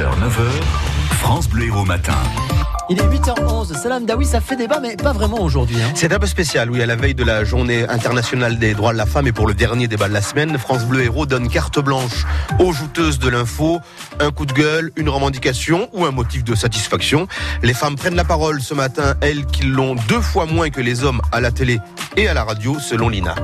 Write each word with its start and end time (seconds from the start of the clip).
6h, 0.00 0.04
9h, 0.04 1.18
France 1.18 1.46
Bleu 1.48 1.66
Héros 1.66 1.84
Matin. 1.84 2.14
Il 2.88 2.98
est 2.98 3.04
8h11. 3.06 3.74
Salam 3.74 4.06
Daoui, 4.06 4.24
ça 4.24 4.40
fait 4.40 4.56
débat, 4.56 4.80
mais 4.80 4.96
pas 4.96 5.12
vraiment 5.12 5.42
aujourd'hui. 5.42 5.76
hein. 5.76 5.92
C'est 5.94 6.10
un 6.12 6.18
peu 6.18 6.26
spécial, 6.26 6.70
oui, 6.70 6.80
à 6.80 6.86
la 6.86 6.96
veille 6.96 7.14
de 7.14 7.22
la 7.22 7.44
journée 7.44 7.86
internationale 7.86 8.58
des 8.58 8.72
droits 8.72 8.92
de 8.94 8.98
la 8.98 9.04
femme 9.04 9.26
et 9.26 9.32
pour 9.32 9.46
le 9.46 9.52
dernier 9.52 9.88
débat 9.88 10.08
de 10.08 10.14
la 10.14 10.22
semaine, 10.22 10.56
France 10.56 10.86
Bleu 10.86 11.02
Héros 11.02 11.26
donne 11.26 11.48
carte 11.48 11.78
blanche 11.80 12.24
aux 12.58 12.72
jouteuses 12.72 13.18
de 13.18 13.28
l'info, 13.28 13.80
un 14.20 14.30
coup 14.30 14.46
de 14.46 14.54
gueule, 14.54 14.90
une 14.96 15.10
revendication 15.10 15.90
ou 15.92 16.06
un 16.06 16.12
motif 16.12 16.44
de 16.44 16.54
satisfaction. 16.54 17.28
Les 17.62 17.74
femmes 17.74 17.96
prennent 17.96 18.16
la 18.16 18.24
parole 18.24 18.62
ce 18.62 18.72
matin, 18.72 19.16
elles 19.20 19.44
qui 19.44 19.64
l'ont 19.64 19.96
deux 20.08 20.22
fois 20.22 20.46
moins 20.46 20.70
que 20.70 20.80
les 20.80 21.04
hommes 21.04 21.20
à 21.30 21.42
la 21.42 21.50
télé 21.50 21.78
et 22.16 22.26
à 22.26 22.32
la 22.32 22.44
radio, 22.44 22.78
selon 22.80 23.10
l'INA. 23.10 23.34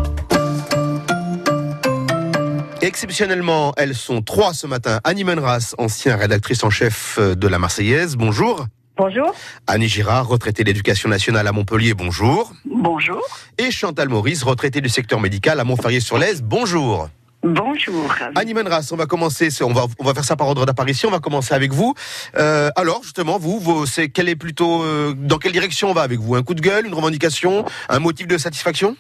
Exceptionnellement, 2.87 3.73
elles 3.77 3.97
sont 3.97 4.23
trois 4.23 4.55
ce 4.55 4.69
matin. 4.69 5.01
Annie 5.03 5.25
Menras, 5.25 5.75
ancienne 5.77 6.15
rédactrice 6.15 6.63
en 6.63 6.71
chef 6.71 7.19
de 7.19 7.49
la 7.49 7.59
Marseillaise, 7.59 8.15
bonjour. 8.15 8.65
Bonjour. 8.97 9.35
Annie 9.67 9.89
Girard, 9.89 10.29
retraitée 10.29 10.63
d'éducation 10.63 11.09
nationale 11.09 11.49
à 11.49 11.53
Montpellier, 11.53 11.95
bonjour. 11.95 12.53
Bonjour. 12.65 13.21
Et 13.59 13.73
Chantal 13.73 14.09
Maurice, 14.09 14.45
retraitée 14.45 14.81
du 14.81 14.89
secteur 14.89 15.19
médical 15.19 15.59
à 15.59 15.65
Montferrier-sur-Lèze, 15.65 16.43
bonjour. 16.43 17.09
Bonjour. 17.43 18.15
Annie 18.37 18.55
Menras, 18.55 18.89
on 18.93 18.97
va 18.97 19.07
commencer, 19.07 19.49
on 19.63 19.73
va, 19.73 19.87
on 19.99 20.05
va 20.05 20.15
faire 20.15 20.25
ça 20.25 20.37
par 20.37 20.47
ordre 20.47 20.65
d'apparition, 20.65 21.09
on 21.09 21.13
va 21.13 21.19
commencer 21.19 21.55
avec 21.55 21.73
vous. 21.73 21.93
Euh, 22.37 22.71
alors, 22.77 23.03
justement, 23.03 23.37
vous, 23.37 23.59
vous 23.59 23.85
c'est, 23.87 24.11
quelle 24.11 24.29
est 24.29 24.37
plutôt, 24.37 24.85
euh, 24.85 25.13
dans 25.13 25.39
quelle 25.39 25.53
direction 25.53 25.91
on 25.91 25.93
va 25.93 26.03
avec 26.03 26.21
vous? 26.21 26.37
Un 26.37 26.45
coup 26.45 26.55
de 26.55 26.61
gueule, 26.61 26.87
une 26.87 26.95
revendication, 26.95 27.65
un 27.89 27.99
motif 27.99 28.29
de 28.29 28.39
satisfaction? 28.39 28.97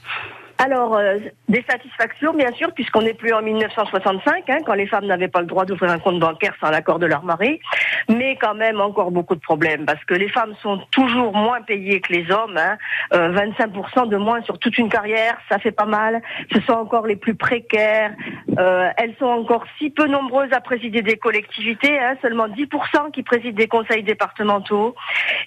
Alors, 0.58 0.96
euh, 0.96 1.18
des 1.48 1.62
satisfactions, 1.68 2.32
bien 2.32 2.50
sûr, 2.52 2.72
puisqu'on 2.72 3.02
n'est 3.02 3.14
plus 3.14 3.32
en 3.32 3.42
1965, 3.42 4.48
hein, 4.48 4.58
quand 4.64 4.72
les 4.72 4.86
femmes 4.86 5.04
n'avaient 5.04 5.28
pas 5.28 5.40
le 5.40 5.46
droit 5.46 5.66
d'ouvrir 5.66 5.90
un 5.90 5.98
compte 5.98 6.18
bancaire 6.18 6.54
sans 6.60 6.70
l'accord 6.70 6.98
de 6.98 7.04
leur 7.06 7.24
mari, 7.24 7.60
mais 8.08 8.36
quand 8.36 8.54
même 8.54 8.80
encore 8.80 9.10
beaucoup 9.10 9.34
de 9.34 9.40
problèmes, 9.40 9.84
parce 9.84 10.02
que 10.04 10.14
les 10.14 10.28
femmes 10.30 10.54
sont 10.62 10.80
toujours 10.92 11.34
moins 11.34 11.60
payées 11.60 12.00
que 12.00 12.12
les 12.12 12.30
hommes, 12.30 12.56
hein, 12.56 12.78
euh, 13.12 13.32
25% 13.32 14.08
de 14.08 14.16
moins 14.16 14.40
sur 14.42 14.58
toute 14.58 14.78
une 14.78 14.88
carrière, 14.88 15.36
ça 15.50 15.58
fait 15.58 15.72
pas 15.72 15.84
mal, 15.84 16.22
ce 16.52 16.60
sont 16.62 16.72
encore 16.72 17.06
les 17.06 17.16
plus 17.16 17.34
précaires, 17.34 18.12
euh, 18.58 18.88
elles 18.96 19.14
sont 19.18 19.26
encore 19.26 19.64
si 19.78 19.90
peu 19.90 20.06
nombreuses 20.06 20.52
à 20.52 20.60
présider 20.60 21.02
des 21.02 21.18
collectivités, 21.18 21.98
hein, 21.98 22.16
seulement 22.22 22.48
10% 22.48 23.10
qui 23.12 23.22
président 23.22 23.56
des 23.56 23.68
conseils 23.68 24.02
départementaux, 24.04 24.94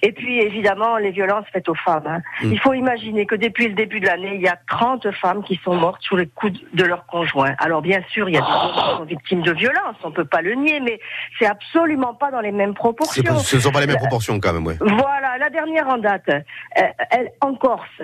et 0.02 0.12
puis 0.12 0.40
évidemment 0.40 0.98
les 0.98 1.10
violences 1.10 1.46
faites 1.52 1.68
aux 1.68 1.74
femmes. 1.74 2.06
hein. 2.06 2.20
Mm. 2.42 2.52
Il 2.52 2.60
faut 2.60 2.74
imaginer 2.74 3.26
que 3.26 3.34
depuis 3.34 3.66
le 3.66 3.74
début 3.74 3.98
de 3.98 4.06
l'année, 4.06 4.36
il 4.36 4.42
y 4.42 4.48
a 4.48 4.56
30 4.68 4.99
femmes 5.10 5.42
qui 5.42 5.58
sont 5.64 5.74
mortes 5.74 6.02
sous 6.02 6.16
les 6.16 6.26
coups 6.26 6.58
de 6.74 6.84
leur 6.84 7.06
conjoint. 7.06 7.54
Alors 7.58 7.80
bien 7.82 8.00
sûr, 8.12 8.28
il 8.28 8.34
y 8.34 8.38
a 8.38 8.40
des 8.40 8.46
hommes 8.46 8.72
qui 8.74 8.96
sont 8.98 9.04
victimes 9.04 9.42
de 9.42 9.52
violences, 9.52 9.96
on 10.04 10.10
peut 10.12 10.24
pas 10.24 10.42
le 10.42 10.54
nier, 10.54 10.80
mais 10.80 10.98
c'est 11.38 11.46
absolument 11.46 12.14
pas 12.14 12.30
dans 12.30 12.40
les 12.40 12.52
mêmes 12.52 12.74
proportions. 12.74 13.22
pas- 13.22 13.36
Ce 13.38 13.56
ne 13.56 13.60
sont 13.60 13.72
pas 13.72 13.80
les 13.80 13.86
mêmes 13.86 13.96
proportions 13.96 14.38
quand 14.40 14.52
même, 14.52 14.66
ouais. 14.66 14.76
Voilà, 14.80 15.38
la 15.38 15.50
dernière 15.50 15.88
en 15.88 15.98
date, 15.98 16.28
euh, 16.28 16.82
elle, 17.10 17.30
en 17.40 17.54
Corse, 17.54 18.02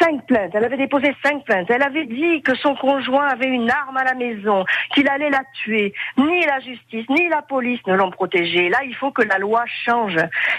cinq 0.00 0.24
plaintes. 0.26 0.52
Elle 0.54 0.64
avait 0.64 0.78
déposé 0.78 1.14
cinq 1.22 1.44
plaintes. 1.44 1.68
Elle 1.70 1.82
avait 1.82 2.06
dit 2.06 2.40
que 2.42 2.54
son 2.56 2.74
conjoint 2.76 3.26
avait 3.26 3.46
une 3.48 3.70
arme 3.70 3.96
à 3.98 4.04
la 4.04 4.14
maison, 4.14 4.64
qu'il 4.94 5.06
allait 5.08 5.28
la 5.28 5.42
tuer. 5.62 5.92
Ni 6.16 6.44
la 6.46 6.60
justice, 6.60 7.06
ni 7.10 7.28
la 7.28 7.42
police 7.42 7.80
ne 7.86 7.94
l'ont 7.94 8.10
protégée. 8.10 8.70
Là, 8.70 8.78
il 8.86 8.94
faut 8.94 9.10
que 9.10 9.22
la 9.22 9.36
loi 9.38 9.64
change. 9.84 10.16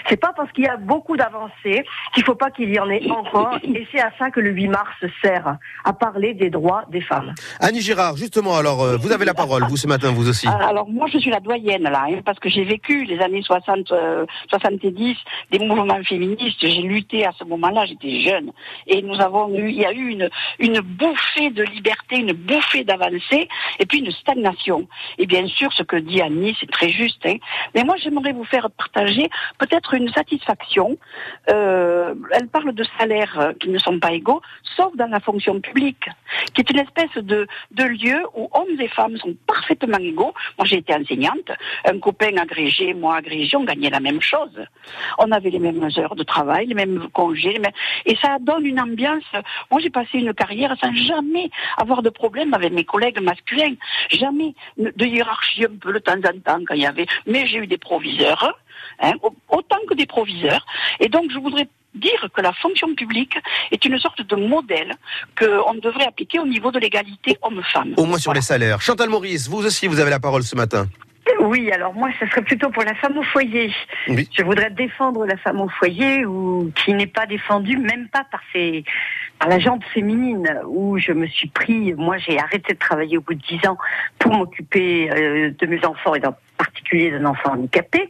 C'est 0.08 0.18
pas 0.20 0.32
parce 0.36 0.52
qu'il 0.52 0.64
y 0.64 0.68
a 0.68 0.76
beaucoup 0.76 1.16
d'avancées 1.16 1.84
qu'il 2.14 2.24
faut 2.24 2.36
pas 2.36 2.50
qu'il 2.52 2.72
y 2.72 2.78
en 2.78 2.88
ait 2.88 3.10
encore. 3.10 3.58
Et 3.64 3.86
c'est 3.92 4.00
à 4.00 4.12
ça 4.18 4.30
que 4.30 4.38
le 4.40 4.50
8 4.50 4.68
mars 4.68 4.94
sert, 5.22 5.56
à 5.84 5.92
parler 5.92 6.34
des 6.34 6.50
droits 6.50 6.84
des 6.90 7.00
femmes. 7.00 7.34
Annie 7.60 7.80
Girard, 7.80 8.16
justement, 8.16 8.56
alors, 8.56 8.82
euh, 8.82 8.96
vous 8.96 9.12
avez 9.12 9.24
la 9.24 9.34
parole, 9.34 9.64
vous 9.68 9.76
ce 9.76 9.86
matin, 9.86 10.12
vous 10.12 10.28
aussi. 10.28 10.46
Ah, 10.48 10.68
Alors 10.68 10.88
moi 10.88 11.06
je 11.12 11.18
suis 11.18 11.30
la 11.30 11.40
doyenne 11.40 11.82
là, 11.82 12.04
hein, 12.08 12.20
parce 12.24 12.38
que 12.38 12.48
j'ai 12.48 12.64
vécu 12.64 13.04
les 13.04 13.18
années 13.20 13.42
60, 13.42 13.92
euh, 13.92 14.24
70, 14.48 15.16
des 15.50 15.58
mouvements 15.58 16.02
féministes. 16.04 16.58
J'ai 16.60 16.82
lutté 16.82 17.26
à 17.26 17.32
ce 17.38 17.44
moment-là, 17.44 17.84
j'étais 17.86 18.20
jeune, 18.20 18.50
et 18.86 19.02
nous 19.02 19.20
avons 19.20 19.54
eu, 19.54 19.68
il 19.68 19.76
y 19.76 19.84
a 19.84 19.92
eu 19.92 20.08
une 20.08 20.30
une 20.58 20.80
bouffée 20.80 21.50
de 21.50 21.62
liberté, 21.62 22.16
une 22.16 22.32
bouffée 22.32 22.84
d'avancée, 22.84 23.48
et 23.78 23.86
puis 23.86 23.98
une 23.98 24.10
stagnation. 24.12 24.88
Et 25.18 25.26
bien 25.26 25.46
sûr, 25.46 25.72
ce 25.72 25.82
que 25.82 25.96
dit 25.96 26.20
Annie, 26.20 26.56
c'est 26.60 26.70
très 26.70 26.90
juste. 26.90 27.24
Hein, 27.26 27.36
mais 27.74 27.84
moi 27.84 27.96
j'aimerais 27.96 28.32
vous 28.32 28.44
faire 28.44 28.70
partager 28.70 29.28
peut-être 29.58 29.94
une 29.94 30.10
satisfaction. 30.12 30.96
Euh, 31.50 32.14
elle 32.32 32.48
parle 32.48 32.72
de 32.72 32.84
salaires 32.98 33.52
qui 33.60 33.68
ne 33.68 33.78
sont 33.78 33.98
pas 33.98 34.12
égaux, 34.12 34.40
sauf 34.76 34.94
dans 34.96 35.10
la 35.10 35.20
fonction 35.20 35.60
publique, 35.64 36.06
qui 36.52 36.60
est 36.60 36.70
une 36.70 36.80
espèce 36.80 37.14
de 37.16 37.46
de 37.72 37.84
lieu 37.84 38.20
où 38.34 38.48
hommes 38.52 38.80
et 38.80 38.88
femmes 38.88 39.16
sont 39.18 39.34
parfaitement 39.46 39.98
égaux. 39.98 40.34
Moi, 40.58 40.66
j'ai 40.66 40.78
été 40.78 40.94
enseignante. 40.94 41.50
Un 41.84 41.98
copain 41.98 42.36
agrégé, 42.36 42.94
moi 42.94 43.16
agrégé, 43.16 43.56
on 43.56 43.64
gagnait 43.64 43.90
la 43.90 44.00
même 44.00 44.20
chose. 44.20 44.56
On 45.18 45.30
avait 45.32 45.50
les 45.50 45.58
mêmes 45.58 45.88
heures 45.98 46.16
de 46.16 46.22
travail, 46.22 46.66
les 46.66 46.74
mêmes 46.74 47.08
congés, 47.12 47.52
les 47.52 47.58
mêmes... 47.58 47.72
et 48.06 48.16
ça 48.16 48.38
donne 48.40 48.66
une 48.66 48.80
ambiance. 48.80 49.30
Moi, 49.70 49.80
j'ai 49.80 49.90
passé 49.90 50.18
une 50.18 50.34
carrière 50.34 50.74
sans 50.80 50.94
jamais 50.94 51.50
avoir 51.76 52.02
de 52.02 52.10
problème 52.10 52.54
avec 52.54 52.72
mes 52.72 52.84
collègues 52.84 53.20
masculins. 53.20 53.74
Jamais 54.10 54.54
de 54.76 55.04
hiérarchie 55.04 55.64
un 55.64 55.76
peu 55.80 55.92
de 55.92 55.98
temps 55.98 56.12
en 56.12 56.38
temps 56.40 56.62
quand 56.66 56.74
il 56.74 56.82
y 56.82 56.86
avait. 56.86 57.06
Mais 57.26 57.46
j'ai 57.46 57.58
eu 57.58 57.66
des 57.66 57.78
proviseurs, 57.78 58.58
hein, 59.00 59.14
autant 59.48 59.78
que 59.88 59.94
des 59.94 60.06
proviseurs. 60.06 60.64
Et 61.00 61.08
donc, 61.08 61.30
je 61.30 61.38
voudrais 61.38 61.68
dire 61.94 62.28
que 62.32 62.40
la 62.40 62.52
fonction 62.52 62.94
publique 62.94 63.36
est 63.70 63.84
une 63.84 63.98
sorte 63.98 64.22
de 64.22 64.36
modèle 64.36 64.92
qu'on 65.38 65.74
devrait 65.74 66.06
appliquer 66.06 66.38
au 66.38 66.46
niveau 66.46 66.70
de 66.70 66.78
l'égalité 66.78 67.36
homme-femme. 67.42 67.94
Au 67.96 68.04
moins 68.04 68.18
sur 68.18 68.32
les 68.32 68.40
salaires. 68.40 68.80
Chantal 68.80 69.08
Maurice, 69.08 69.48
vous 69.48 69.64
aussi, 69.64 69.86
vous 69.86 70.00
avez 70.00 70.10
la 70.10 70.20
parole 70.20 70.42
ce 70.42 70.56
matin. 70.56 70.86
Oui, 71.40 71.70
alors 71.72 71.94
moi, 71.94 72.10
ce 72.20 72.26
serait 72.26 72.42
plutôt 72.42 72.70
pour 72.70 72.84
la 72.84 72.94
femme 72.94 73.16
au 73.18 73.22
foyer. 73.22 73.72
Oui. 74.08 74.28
Je 74.36 74.42
voudrais 74.42 74.70
défendre 74.70 75.24
la 75.26 75.36
femme 75.36 75.60
au 75.60 75.68
foyer 75.68 76.24
ou 76.24 76.70
qui 76.74 76.92
n'est 76.92 77.06
pas 77.06 77.26
défendue, 77.26 77.78
même 77.78 78.08
pas 78.08 78.24
par 78.30 78.40
ses, 78.52 78.84
par 79.38 79.48
la 79.48 79.58
jante 79.58 79.84
féminine, 79.84 80.60
où 80.66 80.98
je 80.98 81.12
me 81.12 81.26
suis 81.26 81.48
pris, 81.48 81.94
moi, 81.94 82.18
j'ai 82.18 82.38
arrêté 82.38 82.74
de 82.74 82.78
travailler 82.78 83.18
au 83.18 83.20
bout 83.22 83.34
de 83.34 83.42
dix 83.48 83.66
ans 83.66 83.78
pour 84.18 84.32
m'occuper 84.32 85.10
euh, 85.10 85.50
de 85.58 85.66
mes 85.66 85.84
enfants 85.84 86.14
et 86.14 86.26
en 86.26 86.36
particulier 86.56 87.10
d'un 87.10 87.24
enfant 87.24 87.52
handicapé. 87.52 88.08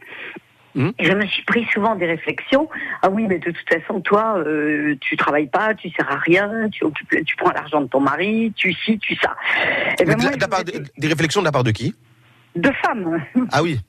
Et 0.75 1.05
je 1.05 1.13
me 1.13 1.25
suis 1.25 1.43
pris 1.43 1.65
souvent 1.73 1.95
des 1.95 2.05
réflexions. 2.05 2.67
Ah 3.01 3.09
oui, 3.09 3.25
mais 3.29 3.39
de 3.39 3.51
toute 3.51 3.69
façon, 3.69 4.01
toi, 4.01 4.37
euh, 4.39 4.95
tu 4.99 5.15
travailles 5.15 5.47
pas, 5.47 5.73
tu 5.73 5.89
sers 5.91 6.11
à 6.11 6.17
rien, 6.17 6.69
tu 6.69 6.83
occupes, 6.83 7.15
tu 7.25 7.35
prends 7.37 7.51
l'argent 7.51 7.79
de 7.81 7.87
ton 7.87 8.01
mari, 8.01 8.51
tu 8.55 8.73
ci, 8.73 8.99
tu 8.99 9.15
ça. 9.15 9.35
Et 9.99 10.03
ben 10.05 10.17
moi, 10.19 10.31
de 10.31 10.71
de- 10.79 10.85
des 10.97 11.07
réflexions 11.07 11.41
de 11.41 11.45
la 11.45 11.51
part 11.53 11.63
de 11.63 11.71
qui? 11.71 11.95
De 12.55 12.69
femmes. 12.83 13.23
Ah 13.51 13.63
oui. 13.63 13.79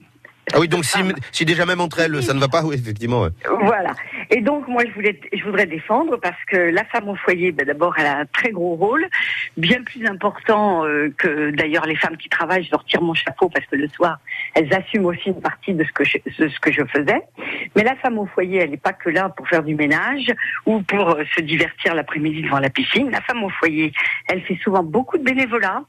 Ah 0.56 0.61
oui, 0.61 0.69
donc 0.69 0.87
si, 1.33 1.44
déjà 1.44 1.67
même 1.67 1.83
entre 1.83 2.00
elles, 2.00 2.22
ça 2.22 2.33
ne 2.33 2.41
va 2.41 2.49
pas, 2.49 2.65
oui, 2.65 2.77
effectivement. 2.77 3.27
Voilà. 3.61 3.91
Et 4.31 4.41
donc 4.41 4.67
moi 4.69 4.83
je 4.89 4.93
voulais, 4.94 5.21
je 5.31 5.44
voudrais 5.44 5.67
défendre 5.67 6.17
parce 6.17 6.43
que 6.50 6.56
la 6.56 6.84
femme 6.87 7.11
au 7.11 7.15
foyer, 7.15 7.53
ben, 7.53 7.67
d'abord 7.67 7.94
elle 7.99 8.06
a 8.06 8.21
un 8.21 8.25
très 8.25 8.50
gros 8.53 8.75
rôle, 8.75 9.06
bien 9.59 9.83
plus 9.83 10.06
important 10.06 10.84
euh, 10.84 11.12
que 11.19 11.50
d'ailleurs 11.50 11.84
les 11.84 11.95
femmes 11.95 12.16
qui 12.16 12.31
travaillent. 12.31 12.65
Je 12.65 12.71
leur 12.71 12.84
tire 12.87 13.03
mon 13.03 13.12
chapeau 13.12 13.50
parce 13.50 13.66
que 13.66 13.77
le 13.77 13.87
soir 13.89 14.19
elles 14.55 14.72
assument 14.72 15.06
aussi 15.06 15.28
une 15.28 15.43
partie 15.43 15.75
de 15.75 15.84
ce 15.84 15.93
que 15.93 16.05
je, 16.05 16.16
ce 16.27 16.59
que 16.59 16.72
je 16.72 16.83
faisais. 16.87 17.21
Mais 17.77 17.84
la 17.84 17.95
femme 17.97 18.19
au 18.19 18.27
foyer, 18.27 18.61
elle 18.61 18.71
n'est 18.71 18.78
pas 18.78 18.95
que 18.95 19.11
là 19.11 19.28
pour 19.28 19.47
faire 19.47 19.62
du 19.62 19.75
ménage 19.75 20.33
ou 20.65 20.81
pour 20.81 21.11
euh, 21.11 21.25
se 21.37 21.43
divertir 21.43 21.95
l'après-midi 21.95 22.43
devant 22.43 22.61
la 22.61 22.71
piscine. 22.71 23.11
La 23.11 23.21
femme 23.21 23.45
au 23.45 23.50
foyer, 23.50 23.93
elle 24.28 24.41
fait 24.43 24.59
souvent 24.65 24.83
beaucoup 24.83 25.19
de 25.19 25.22
bénévolat. 25.22 25.83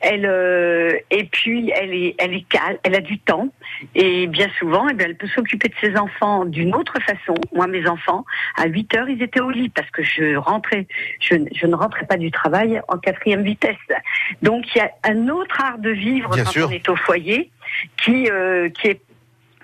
Elle 0.00 0.26
euh, 0.26 0.98
et 1.10 1.24
puis 1.24 1.70
elle 1.74 1.92
est 1.92 2.14
elle 2.18 2.34
est 2.34 2.48
calme, 2.48 2.78
elle 2.82 2.94
a 2.94 3.00
du 3.00 3.18
temps 3.18 3.48
et 3.94 4.26
bien 4.26 4.48
souvent 4.58 4.88
eh 4.88 4.94
bien, 4.94 5.06
elle 5.06 5.16
peut 5.16 5.28
s'occuper 5.28 5.68
de 5.68 5.74
ses 5.80 5.96
enfants 5.96 6.44
d'une 6.44 6.74
autre 6.74 6.98
façon. 7.00 7.34
Moi 7.52 7.66
mes 7.66 7.86
enfants 7.86 8.24
à 8.56 8.66
8 8.66 8.94
heures 8.94 9.08
ils 9.08 9.22
étaient 9.22 9.40
au 9.40 9.50
lit 9.50 9.68
parce 9.68 9.90
que 9.90 10.02
je 10.02 10.36
rentrais 10.36 10.86
je, 11.20 11.36
je 11.54 11.66
ne 11.66 11.74
rentrais 11.74 12.06
pas 12.06 12.16
du 12.16 12.30
travail 12.30 12.80
en 12.88 12.98
quatrième 12.98 13.42
vitesse. 13.42 13.76
Donc 14.42 14.74
il 14.74 14.78
y 14.78 14.80
a 14.80 14.90
un 15.04 15.28
autre 15.28 15.60
art 15.62 15.78
de 15.78 15.90
vivre 15.90 16.30
Bien 16.34 16.44
quand 16.44 16.50
sûr. 16.50 16.68
on 16.68 16.72
est 16.72 16.88
au 16.88 16.96
foyer 16.96 17.50
qui 18.02 18.28
euh, 18.30 18.68
qui 18.70 18.88
est 18.88 19.00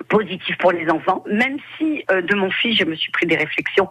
positif 0.09 0.57
pour 0.59 0.73
les 0.73 0.89
enfants, 0.91 1.25
même 1.27 1.57
si 1.77 2.05
euh, 2.11 2.21
de 2.21 2.35
mon 2.35 2.51
fils 2.51 2.79
je 2.79 2.85
me 2.85 2.95
suis 2.95 3.11
pris 3.11 3.27
des 3.27 3.37
réflexions 3.37 3.89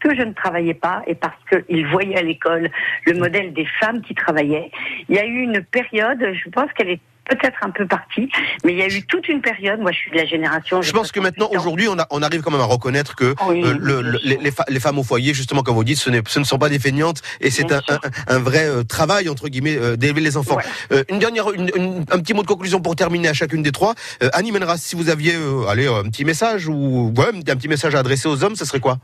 que 0.00 0.14
je 0.16 0.22
ne 0.22 0.32
travaillais 0.32 0.74
pas 0.74 1.02
et 1.06 1.14
parce 1.14 1.36
qu'il 1.50 1.86
voyait 1.86 2.16
à 2.16 2.22
l'école 2.22 2.70
le 3.06 3.14
modèle 3.14 3.52
des 3.52 3.66
femmes 3.80 4.00
qui 4.02 4.14
travaillaient. 4.14 4.70
Il 5.08 5.16
y 5.16 5.18
a 5.18 5.26
eu 5.26 5.42
une 5.42 5.62
période, 5.62 6.18
je 6.20 6.48
pense 6.50 6.72
qu'elle 6.76 6.88
est 6.90 7.00
peut-être 7.28 7.58
un 7.62 7.70
peu 7.70 7.86
partie, 7.86 8.28
mais 8.64 8.72
il 8.72 8.78
y 8.78 8.82
a 8.82 8.88
eu 8.88 9.02
toute 9.06 9.28
une 9.28 9.40
période, 9.40 9.78
moi 9.78 9.92
je 9.92 9.98
suis 9.98 10.10
de 10.10 10.16
la 10.16 10.24
génération... 10.26 10.82
Je 10.82 10.90
pense 10.90 11.12
que 11.12 11.20
68 11.20 11.22
maintenant, 11.22 11.48
aujourd'hui, 11.56 11.86
on, 11.86 11.96
on 12.10 12.22
arrive 12.22 12.40
quand 12.40 12.50
même 12.50 12.60
à 12.60 12.64
reconnaître 12.64 13.14
que 13.14 13.36
Oui, 13.46 13.62
euh, 13.62 13.76
le- 13.78 14.00
le- 14.02 14.18
les, 14.24 14.40
les 14.68 14.80
femmes 14.80 14.98
au 14.98 15.04
foyer, 15.04 15.32
justement, 15.32 15.62
comme 15.62 15.76
vous 15.76 15.84
dites, 15.84 15.98
ce, 15.98 16.10
ce 16.26 16.38
ne 16.40 16.44
sont 16.44 16.58
pas 16.58 16.68
des 16.68 16.80
feignantes 16.80 17.22
et 17.40 17.50
c'est 17.50 17.70
un, 17.70 17.82
un- 17.88 18.00
un 18.26 18.38
vrai 18.40 18.64
euh, 18.64 18.82
travail, 18.82 19.28
entre 19.28 19.46
guillemets, 19.48 19.76
euh, 19.76 19.94
d'élever 19.96 20.22
les 20.22 20.36
enfants. 20.36 20.56
Ouais. 20.56 20.64
Euh, 20.90 21.04
une 21.08 21.20
dernière, 21.20 21.52
une- 21.52 21.70
une- 21.76 22.04
un 22.10 22.18
petit 22.18 22.34
mot 22.34 22.42
de 22.42 22.48
conclusion 22.48 22.80
pour 22.80 22.96
terminer 22.96 23.28
à 23.28 23.32
chacune 23.32 23.62
des 23.62 23.70
trois. 23.70 23.94
Euh, 24.24 24.30
Annie 24.32 24.50
Menras, 24.50 24.78
si 24.78 24.96
vous 24.96 25.08
aviez 25.08 25.34
euh, 25.36 25.68
allez, 25.68 25.86
un 25.86 26.04
petit 26.10 26.24
message 26.24 26.66
ou 26.66 27.12
ouais, 27.16 27.28
un 27.28 27.56
petit 27.56 27.68
message 27.68 27.94
à 27.94 28.00
adresser 28.00 28.26
aux 28.28 28.42
hommes, 28.42 28.56
ce 28.56 28.64
serait 28.64 28.80
quoi? 28.80 28.98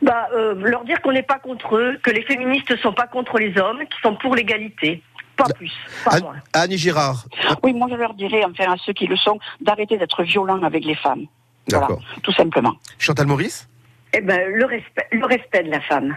Bah, 0.00 0.28
euh, 0.32 0.54
leur 0.54 0.84
dire 0.84 1.00
qu'on 1.02 1.12
n'est 1.12 1.22
pas 1.22 1.38
contre 1.38 1.76
eux, 1.76 1.98
que 2.02 2.10
les 2.10 2.22
féministes 2.22 2.70
ne 2.70 2.76
sont 2.76 2.92
pas 2.92 3.06
contre 3.06 3.38
les 3.38 3.58
hommes, 3.58 3.78
qu'ils 3.78 4.00
sont 4.02 4.14
pour 4.16 4.34
l'égalité. 4.36 5.02
pas 5.36 5.46
plus, 5.54 5.72
pas 6.04 6.12
Anne, 6.12 6.22
moins. 6.22 6.36
Anne 6.52 6.72
et 6.72 6.76
Girard. 6.76 7.24
Oui, 7.62 7.72
moi 7.72 7.88
je 7.90 7.96
leur 7.96 8.14
dirais, 8.14 8.42
enfin 8.44 8.72
à 8.72 8.76
ceux 8.76 8.92
qui 8.92 9.06
le 9.06 9.16
sont, 9.16 9.38
d'arrêter 9.60 9.98
d'être 9.98 10.22
violents 10.22 10.62
avec 10.62 10.84
les 10.84 10.94
femmes. 10.94 11.26
Voilà, 11.68 11.86
D'accord. 11.86 12.02
tout 12.22 12.32
simplement. 12.32 12.74
Chantal 12.98 13.26
Maurice? 13.26 13.68
Eh 14.14 14.20
ben, 14.20 14.40
le 14.52 14.64
respect, 14.64 15.06
le 15.12 15.26
respect 15.26 15.64
de 15.64 15.70
la 15.70 15.80
femme. 15.80 16.16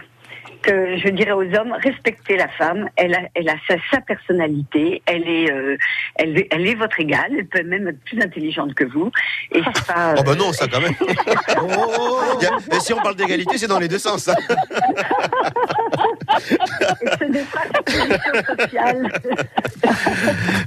Que 0.62 0.96
je 0.96 1.08
dirais 1.08 1.32
aux 1.32 1.42
hommes, 1.42 1.74
respectez 1.82 2.36
la 2.36 2.46
femme. 2.48 2.88
Elle 2.96 3.14
a, 3.14 3.20
elle 3.34 3.48
a 3.48 3.54
sa, 3.68 3.74
sa 3.90 4.00
personnalité. 4.00 5.02
Elle 5.06 5.28
est, 5.28 5.50
euh, 5.50 5.76
elle, 6.16 6.38
est- 6.38 6.48
elle 6.52 6.66
est 6.66 6.74
votre 6.76 7.00
égale. 7.00 7.32
Elle 7.36 7.46
peut 7.46 7.62
même 7.64 7.88
être 7.88 8.00
plus 8.04 8.20
intelligente 8.22 8.74
que 8.74 8.84
vous. 8.84 9.10
Et. 9.52 9.60
Oh 10.18 10.22
bah 10.24 10.32
euh, 10.32 10.34
non, 10.34 10.52
ça 10.52 10.66
quand 10.68 10.80
même. 10.80 10.94
A- 12.70 12.80
si 12.80 12.92
on 12.92 13.00
parle 13.00 13.16
d'égalité, 13.16 13.58
c'est 13.58 13.66
dans 13.66 13.78
les 13.78 13.88
deux 13.88 13.98
sens. 13.98 14.30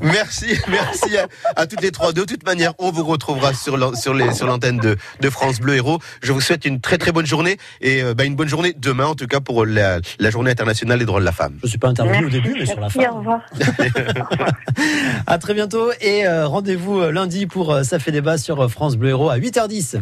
Merci, 0.01 0.57
merci 0.69 1.17
à, 1.17 1.27
à 1.55 1.65
toutes 1.67 1.81
les 1.81 1.91
trois. 1.91 2.11
De 2.13 2.23
toute 2.23 2.45
manière, 2.45 2.73
on 2.79 2.91
vous 2.91 3.03
retrouvera 3.03 3.53
sur 3.53 3.77
l'an- 3.77 3.95
sur 3.95 4.13
les 4.13 4.33
sur 4.33 4.45
l'antenne 4.47 4.77
de, 4.77 4.97
de 5.19 5.29
France 5.29 5.59
Bleu 5.59 5.75
Héros. 5.75 5.99
Je 6.21 6.31
vous 6.31 6.41
souhaite 6.41 6.65
une 6.65 6.79
très 6.81 6.97
très 6.97 7.11
bonne 7.11 7.25
journée 7.25 7.57
et 7.81 8.01
euh, 8.03 8.13
bah, 8.13 8.25
une 8.25 8.35
bonne 8.35 8.47
journée 8.47 8.73
demain 8.77 9.05
en 9.07 9.15
tout 9.15 9.27
cas 9.27 9.39
pour 9.39 9.65
la, 9.65 9.99
la 10.19 10.29
journée 10.29 10.51
internationale 10.51 10.99
des 10.99 11.05
droits 11.05 11.19
de 11.19 11.25
la 11.25 11.31
femme. 11.31 11.57
Je 11.63 11.67
suis 11.69 11.77
pas 11.77 11.89
intervenu 11.89 12.25
au 12.25 12.29
début, 12.29 12.53
mais 12.57 12.65
sur 12.65 12.79
la 12.79 12.87
Merci, 12.87 12.99
au 12.99 13.01
fin. 13.01 13.09
revoir. 13.11 13.41
À 15.27 15.37
très 15.37 15.53
bientôt 15.53 15.91
et 16.01 16.27
euh, 16.27 16.47
rendez-vous 16.47 16.99
euh, 16.99 17.11
lundi 17.11 17.45
pour 17.47 17.71
euh, 17.73 17.83
Ça 17.83 17.99
fait 17.99 18.11
débat 18.11 18.37
sur 18.37 18.69
France 18.69 18.95
Bleu 18.97 19.09
Héros 19.09 19.29
à 19.29 19.37
8h10. 19.37 19.97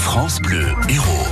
France 0.00 0.40
Bleu 0.40 0.66
Héros. 0.88 1.26